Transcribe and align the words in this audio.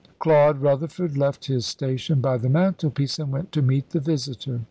Claude 0.17 0.59
Rutherford 0.63 1.15
left 1.15 1.45
his 1.45 1.63
station 1.67 2.21
by 2.21 2.35
the 2.35 2.49
mantelpiece 2.49 3.19
and 3.19 3.31
went 3.31 3.51
to 3.51 3.61
meet 3.61 3.91
the 3.91 3.99
visitor. 3.99 4.59